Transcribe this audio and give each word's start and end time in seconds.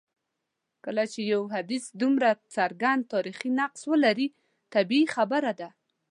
کله 0.85 1.03
چي 1.11 1.21
یو 1.33 1.41
حدیث 1.55 1.85
دومره 2.01 2.29
څرګند 2.55 3.01
تاریخي 3.13 3.49
نقص 3.59 3.81
ولري 3.91 4.27
طبیعي 4.73 5.05
خبره 5.15 5.51
ده. 5.59 5.69